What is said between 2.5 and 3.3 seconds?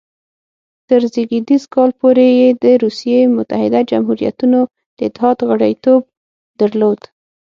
د روسیې